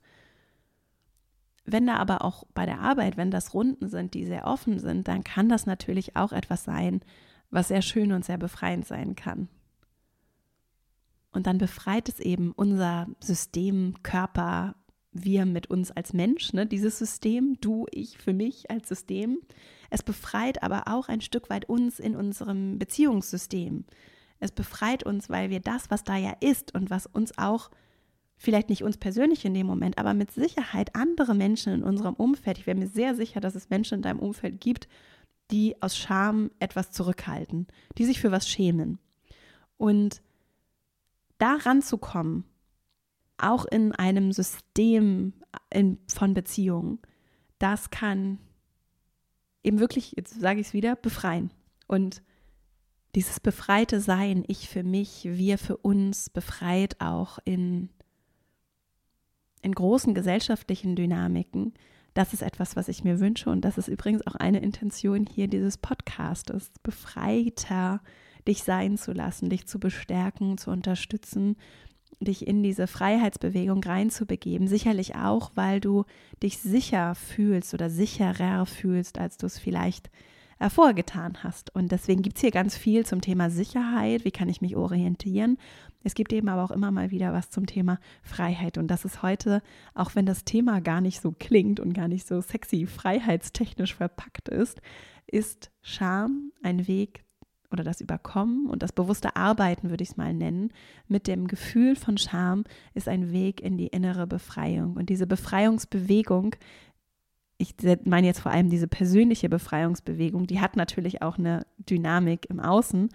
[1.65, 5.07] Wenn da aber auch bei der Arbeit, wenn das Runden sind, die sehr offen sind,
[5.07, 7.01] dann kann das natürlich auch etwas sein,
[7.49, 9.47] was sehr schön und sehr befreiend sein kann.
[11.33, 14.75] Und dann befreit es eben unser System, Körper,
[15.11, 19.39] wir mit uns als Mensch, ne, dieses System, du, ich für mich als System.
[19.89, 23.85] Es befreit aber auch ein Stück weit uns in unserem Beziehungssystem.
[24.39, 27.69] Es befreit uns, weil wir das, was da ja ist und was uns auch,
[28.35, 32.57] vielleicht nicht uns persönlich in dem Moment, aber mit Sicherheit andere Menschen in unserem Umfeld,
[32.57, 34.87] ich wäre mir sehr sicher, dass es Menschen in deinem Umfeld gibt,
[35.51, 37.67] die aus Scham etwas zurückhalten,
[37.97, 38.99] die sich für was schämen.
[39.77, 40.21] Und
[41.43, 42.45] da ranzukommen,
[43.37, 45.33] auch in einem System
[45.69, 46.99] in, von Beziehungen,
[47.59, 48.39] das kann
[49.61, 51.51] eben wirklich, jetzt sage ich es wieder, befreien.
[51.85, 52.23] Und
[53.13, 57.89] dieses befreite Sein, ich für mich, wir für uns, befreit auch in,
[59.61, 61.73] in großen gesellschaftlichen Dynamiken,
[62.13, 65.47] das ist etwas, was ich mir wünsche und das ist übrigens auch eine Intention hier
[65.47, 68.01] dieses Podcastes, befreiter
[68.47, 71.55] dich sein zu lassen, dich zu bestärken, zu unterstützen,
[72.19, 74.67] dich in diese Freiheitsbewegung reinzubegeben.
[74.67, 76.05] Sicherlich auch, weil du
[76.41, 80.09] dich sicher fühlst oder sicherer fühlst, als du es vielleicht
[80.59, 81.75] hervorgetan hast.
[81.75, 85.57] Und deswegen gibt es hier ganz viel zum Thema Sicherheit, wie kann ich mich orientieren.
[86.03, 88.77] Es gibt eben aber auch immer mal wieder was zum Thema Freiheit.
[88.77, 89.61] Und das ist heute,
[89.93, 94.49] auch wenn das Thema gar nicht so klingt und gar nicht so sexy freiheitstechnisch verpackt
[94.49, 94.81] ist,
[95.27, 97.23] ist Scham ein Weg
[97.73, 100.71] oder das Überkommen und das bewusste Arbeiten, würde ich es mal nennen,
[101.07, 104.95] mit dem Gefühl von Scham ist ein Weg in die innere Befreiung.
[104.95, 106.55] Und diese Befreiungsbewegung
[107.57, 112.59] ich meine jetzt vor allem diese persönliche Befreiungsbewegung, die hat natürlich auch eine Dynamik im
[112.59, 113.09] Außen.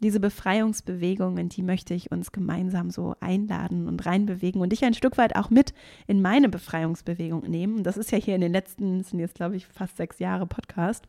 [0.00, 4.94] Diese Befreiungsbewegung, in die möchte ich uns gemeinsam so einladen und reinbewegen und dich ein
[4.94, 5.72] Stück weit auch mit
[6.08, 7.84] in meine Befreiungsbewegung nehmen.
[7.84, 11.06] Das ist ja hier in den letzten, sind jetzt glaube ich fast sechs Jahre Podcast,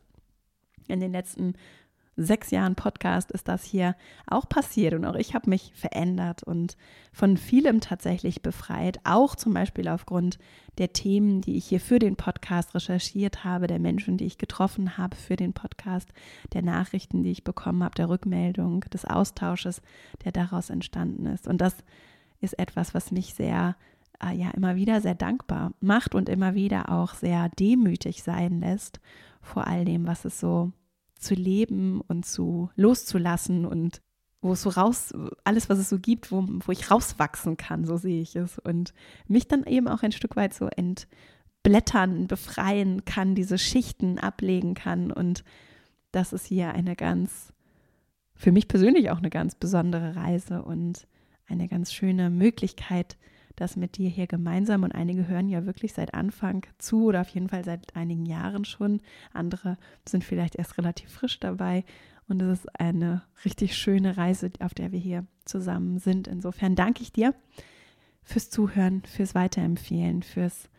[0.88, 1.54] in den letzten
[2.16, 3.96] sechs Jahren Podcast ist das hier
[4.28, 6.78] auch passiert und auch ich habe mich verändert und
[7.12, 10.38] von vielem tatsächlich befreit, auch zum Beispiel aufgrund
[10.78, 14.98] der Themen, die ich hier für den Podcast recherchiert habe, der Menschen, die ich getroffen
[14.98, 16.10] habe für den Podcast,
[16.54, 19.82] der Nachrichten, die ich bekommen habe, der Rückmeldung, des Austausches,
[20.24, 21.48] der daraus entstanden ist.
[21.48, 21.78] Und das
[22.42, 23.76] ist etwas, was mich sehr
[24.24, 29.00] äh, ja immer wieder sehr dankbar macht und immer wieder auch sehr demütig sein lässt
[29.42, 30.72] vor all dem, was es so
[31.16, 34.02] zu leben und zu loszulassen und
[34.42, 35.14] wo es so raus,
[35.46, 38.60] alles, was es so gibt, wo, wo ich rauswachsen kann, so sehe ich es.
[38.60, 38.94] Und
[39.28, 45.12] mich dann eben auch ein Stück weit so entblättern, befreien kann, diese Schichten ablegen kann.
[45.12, 45.46] Und
[46.12, 47.54] das ist hier eine ganz,
[48.36, 51.08] für mich persönlich auch eine ganz besondere Reise und
[51.48, 53.18] eine ganz schöne Möglichkeit,
[53.56, 54.84] das mit dir hier gemeinsam.
[54.84, 58.66] Und einige hören ja wirklich seit Anfang zu oder auf jeden Fall seit einigen Jahren
[58.66, 59.02] schon.
[59.34, 61.84] Andere sind vielleicht erst relativ frisch dabei.
[62.28, 66.28] Und es ist eine richtig schöne Reise, auf der wir hier zusammen sind.
[66.28, 67.36] Insofern danke ich dir
[68.24, 70.70] fürs Zuhören, fürs Weiterempfehlen, fürs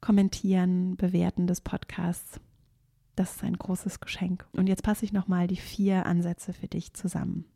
[0.00, 2.40] Kommentieren, Bewerten des Podcasts.
[3.16, 4.46] Das ist ein großes Geschenk.
[4.52, 7.46] Und jetzt passe ich nochmal die vier Ansätze für dich zusammen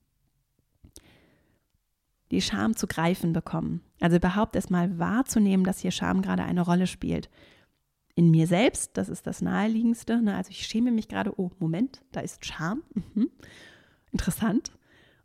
[2.30, 3.80] die Scham zu greifen bekommen.
[4.00, 7.28] Also überhaupt erstmal wahrzunehmen, dass hier Scham gerade eine Rolle spielt.
[8.14, 10.20] In mir selbst, das ist das Naheliegendste.
[10.22, 10.36] Ne?
[10.36, 12.82] Also ich schäme mich gerade, oh, Moment, da ist Scham.
[12.94, 13.30] Mhm.
[14.12, 14.72] Interessant.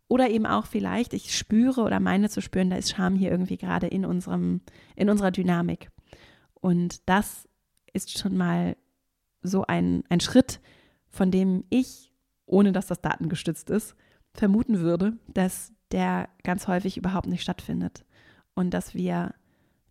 [0.07, 3.57] Oder eben auch vielleicht, ich spüre oder meine zu spüren, da ist Scham hier irgendwie
[3.57, 4.61] gerade in, unserem,
[4.95, 5.89] in unserer Dynamik.
[6.53, 7.47] Und das
[7.91, 8.77] ist schon mal
[9.41, 10.59] so ein, ein Schritt,
[11.09, 12.11] von dem ich,
[12.45, 13.95] ohne dass das datengestützt ist,
[14.33, 18.03] vermuten würde, dass der ganz häufig überhaupt nicht stattfindet.
[18.53, 19.33] Und dass wir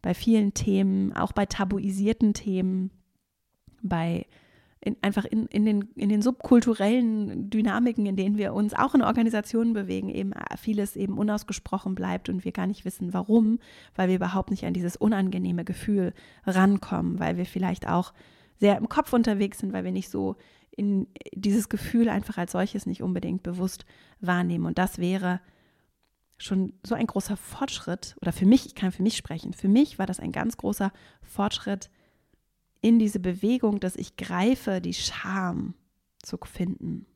[0.03, 2.91] bei vielen Themen, auch bei tabuisierten Themen,
[3.83, 4.27] bei
[4.83, 9.01] in, einfach in, in, den, in den subkulturellen Dynamiken, in denen wir uns auch in
[9.01, 13.61] Organisationen bewegen, eben vieles eben unausgesprochen bleibt und wir gar nicht wissen, warum,
[13.95, 16.13] weil wir überhaupt nicht an dieses unangenehme Gefühl
[16.45, 18.13] rankommen, weil wir vielleicht auch
[18.61, 20.37] sehr im Kopf unterwegs sind, weil wir nicht so
[20.77, 23.87] in dieses Gefühl einfach als solches nicht unbedingt bewusst
[24.21, 24.67] wahrnehmen.
[24.67, 25.41] Und das wäre
[26.37, 29.99] schon so ein großer Fortschritt, oder für mich, ich kann für mich sprechen, für mich
[29.99, 30.93] war das ein ganz großer
[31.23, 31.91] Fortschritt
[32.81, 35.75] in diese Bewegung, dass ich greife, die Scham
[36.23, 37.07] zu finden.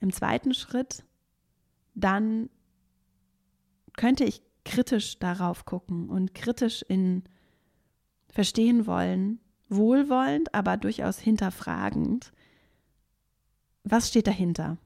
[0.00, 1.04] Im zweiten Schritt,
[1.94, 2.48] dann
[3.96, 7.24] könnte ich kritisch darauf gucken und kritisch in
[8.28, 12.32] verstehen wollen, wohlwollend, aber durchaus hinterfragend,
[13.84, 14.78] was steht dahinter?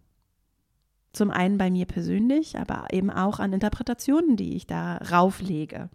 [1.15, 5.89] Zum einen bei mir persönlich, aber eben auch an Interpretationen, die ich da rauflege.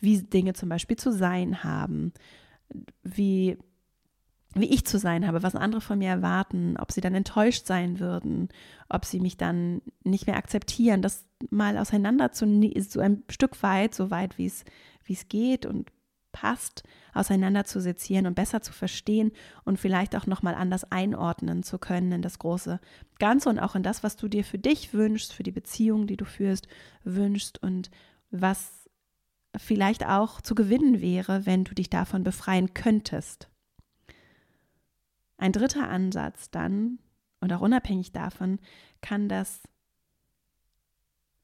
[0.00, 2.12] Wie Dinge zum Beispiel zu sein haben,
[3.02, 3.58] wie,
[4.54, 8.00] wie ich zu sein habe, was andere von mir erwarten, ob sie dann enttäuscht sein
[8.00, 8.48] würden,
[8.88, 12.46] ob sie mich dann nicht mehr akzeptieren, das mal auseinander zu,
[12.88, 14.64] so ein Stück weit, so weit wie es,
[15.28, 15.90] geht und
[16.36, 16.82] passt,
[17.80, 19.32] sezieren und besser zu verstehen
[19.64, 22.78] und vielleicht auch nochmal anders einordnen zu können in das große
[23.18, 26.18] Ganze und auch in das, was du dir für dich wünschst, für die Beziehung, die
[26.18, 26.68] du führst,
[27.04, 27.90] wünschst und
[28.30, 28.86] was
[29.56, 33.48] vielleicht auch zu gewinnen wäre, wenn du dich davon befreien könntest.
[35.38, 36.98] Ein dritter Ansatz dann,
[37.40, 38.58] und auch unabhängig davon,
[39.00, 39.62] kann das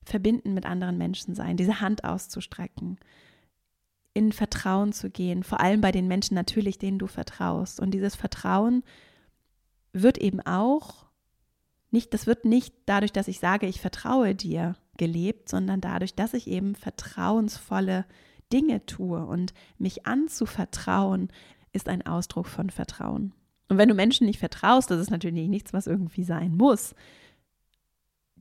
[0.04, 2.98] Verbinden mit anderen Menschen sein, diese Hand auszustrecken,
[4.14, 7.80] in Vertrauen zu gehen, vor allem bei den Menschen natürlich, denen du vertraust.
[7.80, 8.82] Und dieses Vertrauen
[9.92, 11.06] wird eben auch
[11.90, 16.34] nicht, das wird nicht dadurch, dass ich sage, ich vertraue dir, gelebt, sondern dadurch, dass
[16.34, 18.04] ich eben vertrauensvolle
[18.52, 19.24] Dinge tue.
[19.24, 21.28] Und mich anzuvertrauen,
[21.72, 23.32] ist ein Ausdruck von Vertrauen.
[23.68, 26.94] Und wenn du Menschen nicht vertraust, das ist natürlich nichts, was irgendwie sein muss.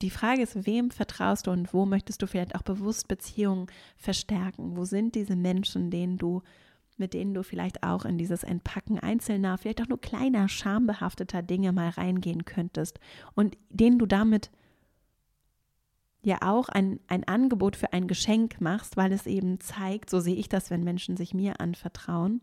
[0.01, 4.75] Die Frage ist, wem vertraust du und wo möchtest du vielleicht auch bewusst Beziehungen verstärken?
[4.75, 6.41] Wo sind diese Menschen, denen du,
[6.97, 11.71] mit denen du vielleicht auch in dieses Entpacken einzelner, vielleicht auch nur kleiner, schambehafteter Dinge
[11.71, 12.99] mal reingehen könntest
[13.35, 14.51] und denen du damit
[16.23, 20.35] ja auch ein, ein Angebot für ein Geschenk machst, weil es eben zeigt, so sehe
[20.35, 22.41] ich das, wenn Menschen sich mir anvertrauen,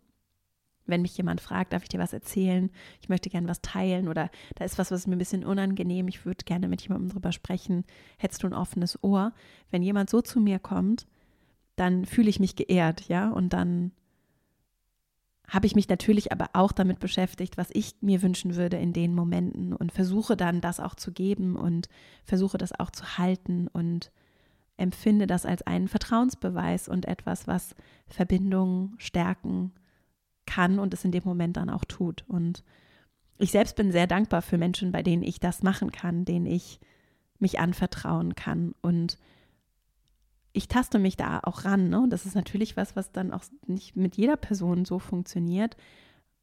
[0.89, 2.71] wenn mich jemand fragt, darf ich dir was erzählen?
[3.01, 6.09] Ich möchte gerne was teilen oder da ist was, was mir ein bisschen unangenehm.
[6.09, 7.85] Ich würde gerne mit jemandem drüber sprechen.
[8.17, 9.33] Hättest du ein offenes Ohr?
[9.71, 11.07] Wenn jemand so zu mir kommt,
[11.77, 13.93] dann fühle ich mich geehrt, ja, und dann
[15.47, 19.15] habe ich mich natürlich aber auch damit beschäftigt, was ich mir wünschen würde in den
[19.15, 21.89] Momenten und versuche dann das auch zu geben und
[22.25, 24.13] versuche das auch zu halten und
[24.77, 27.75] empfinde das als einen Vertrauensbeweis und etwas, was
[28.07, 29.73] Verbindungen stärken
[30.59, 32.25] kann und es in dem Moment dann auch tut.
[32.27, 32.65] Und
[33.39, 36.81] ich selbst bin sehr dankbar für Menschen, bei denen ich das machen kann, denen ich
[37.39, 38.75] mich anvertrauen kann.
[38.83, 39.19] Und
[40.53, 41.91] ich taste mich da auch ran.
[41.91, 42.07] Ne?
[42.11, 45.77] Das ist natürlich was, was dann auch nicht mit jeder Person so funktioniert,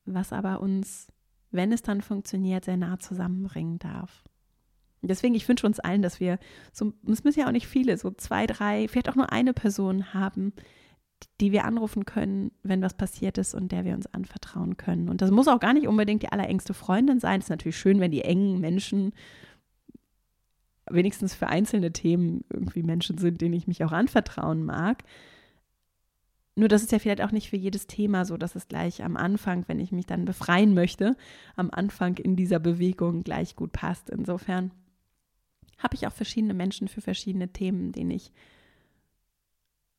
[0.05, 1.11] was aber uns,
[1.51, 4.23] wenn es dann funktioniert, sehr nah zusammenbringen darf.
[5.01, 6.39] Deswegen, ich wünsche uns allen, dass wir
[6.71, 10.13] so, es müssen ja auch nicht viele, so zwei, drei, vielleicht auch nur eine Person
[10.13, 10.53] haben,
[11.41, 15.09] die wir anrufen können, wenn was passiert ist und der wir uns anvertrauen können.
[15.09, 17.39] Und das muss auch gar nicht unbedingt die allerengste Freundin sein.
[17.39, 19.13] Es ist natürlich schön, wenn die engen Menschen
[20.89, 25.03] wenigstens für einzelne Themen irgendwie Menschen sind, denen ich mich auch anvertrauen mag.
[26.55, 29.17] Nur das ist ja vielleicht auch nicht für jedes Thema so, dass es gleich am
[29.17, 31.17] Anfang, wenn ich mich dann befreien möchte,
[31.55, 34.09] am Anfang in dieser Bewegung gleich gut passt.
[34.09, 34.71] Insofern
[35.77, 38.31] habe ich auch verschiedene Menschen für verschiedene Themen, denen ich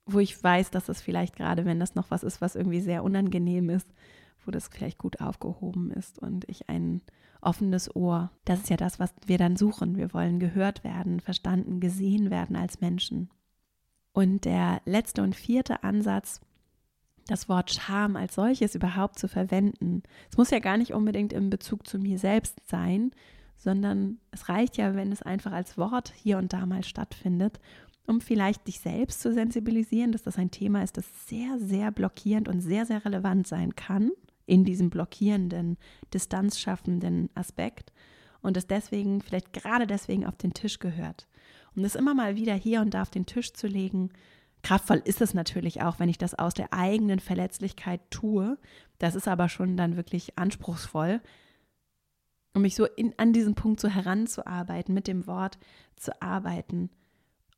[0.06, 3.02] wo ich weiß, dass es vielleicht gerade, wenn das noch was ist, was irgendwie sehr
[3.02, 3.88] unangenehm ist,
[4.44, 7.02] wo das vielleicht gut aufgehoben ist und ich ein
[7.40, 9.96] offenes Ohr, das ist ja das, was wir dann suchen.
[9.96, 13.30] Wir wollen gehört werden, verstanden, gesehen werden als Menschen.
[14.12, 16.40] Und der letzte und vierte Ansatz,
[17.26, 20.02] das Wort Scham als solches überhaupt zu verwenden.
[20.30, 23.10] Es muss ja gar nicht unbedingt im Bezug zu mir selbst sein,
[23.56, 27.58] sondern es reicht ja, wenn es einfach als Wort hier und da mal stattfindet
[28.06, 32.48] um vielleicht dich selbst zu sensibilisieren, dass das ein Thema ist, das sehr, sehr blockierend
[32.48, 34.10] und sehr, sehr relevant sein kann
[34.46, 35.76] in diesem blockierenden,
[36.14, 37.92] distanzschaffenden Aspekt
[38.42, 41.26] und es deswegen, vielleicht gerade deswegen auf den Tisch gehört.
[41.74, 44.10] Um das immer mal wieder hier und da auf den Tisch zu legen,
[44.62, 48.56] kraftvoll ist es natürlich auch, wenn ich das aus der eigenen Verletzlichkeit tue.
[48.98, 51.20] Das ist aber schon dann wirklich anspruchsvoll,
[52.54, 55.58] um mich so in, an diesen Punkt so heranzuarbeiten, mit dem Wort
[55.96, 56.90] zu arbeiten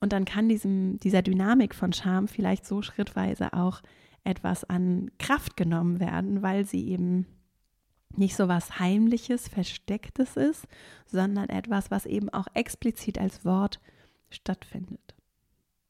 [0.00, 3.82] und dann kann diesem, dieser Dynamik von Scham vielleicht so schrittweise auch
[4.24, 7.26] etwas an Kraft genommen werden, weil sie eben
[8.14, 10.66] nicht so was Heimliches, Verstecktes ist,
[11.06, 13.80] sondern etwas, was eben auch explizit als Wort
[14.30, 15.14] stattfindet.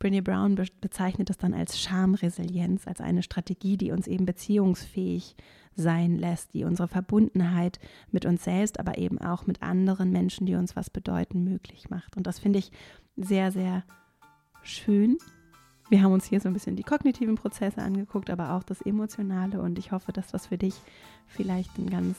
[0.01, 5.35] Brené Brown bezeichnet es dann als Schamresilienz, als eine Strategie, die uns eben beziehungsfähig
[5.75, 10.55] sein lässt, die unsere Verbundenheit mit uns selbst, aber eben auch mit anderen Menschen, die
[10.55, 12.17] uns was bedeuten, möglich macht.
[12.17, 12.71] Und das finde ich
[13.19, 13.85] sehr, sehr
[14.63, 15.19] schön.
[15.89, 19.61] Wir haben uns hier so ein bisschen die kognitiven Prozesse angeguckt, aber auch das Emotionale.
[19.61, 20.75] Und ich hoffe, dass das für dich
[21.27, 22.17] vielleicht ein ganz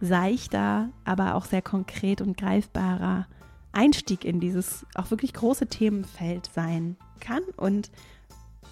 [0.00, 3.26] seichter, aber auch sehr konkret und greifbarer
[3.72, 7.42] Einstieg in dieses auch wirklich große Themenfeld sein kann.
[7.56, 7.90] Und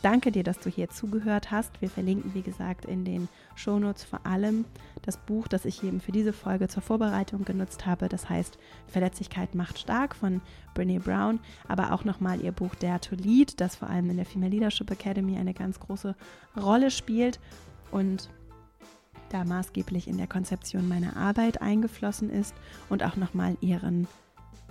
[0.02, 1.82] Danke dir, dass du hier zugehört hast.
[1.82, 4.64] Wir verlinken, wie gesagt, in den Shownotes vor allem
[5.02, 8.08] das Buch, das ich eben für diese Folge zur Vorbereitung genutzt habe.
[8.08, 10.40] Das heißt Verletzlichkeit macht stark von
[10.72, 14.24] Brene Brown, aber auch nochmal ihr Buch Dare to Lead, das vor allem in der
[14.24, 16.16] Female Leadership Academy eine ganz große
[16.56, 17.38] Rolle spielt
[17.90, 18.30] und
[19.28, 22.54] da maßgeblich in der Konzeption meiner Arbeit eingeflossen ist
[22.88, 24.08] und auch nochmal ihren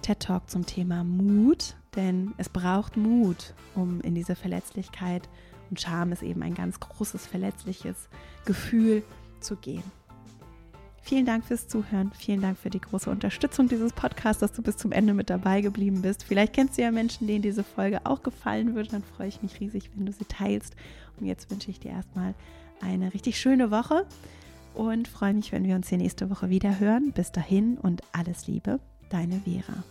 [0.01, 5.29] TED Talk zum Thema Mut, denn es braucht Mut, um in diese Verletzlichkeit
[5.69, 8.09] und Scham ist eben ein ganz großes verletzliches
[8.45, 9.03] Gefühl
[9.39, 9.84] zu gehen.
[11.01, 12.11] Vielen Dank fürs Zuhören.
[12.15, 15.61] Vielen Dank für die große Unterstützung dieses Podcasts, dass du bis zum Ende mit dabei
[15.61, 16.23] geblieben bist.
[16.23, 18.89] Vielleicht kennst du ja Menschen, denen diese Folge auch gefallen würde.
[18.89, 20.75] Dann freue ich mich riesig, wenn du sie teilst.
[21.19, 22.36] Und jetzt wünsche ich dir erstmal
[22.82, 24.05] eine richtig schöne Woche
[24.75, 27.11] und freue mich, wenn wir uns hier nächste Woche wieder hören.
[27.11, 28.80] Bis dahin und alles Liebe,
[29.10, 29.84] deine Vera.